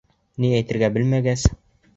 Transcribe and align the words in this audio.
Ни 0.45 0.49
әйтергә 0.61 0.91
белмәгәс: 0.97 1.47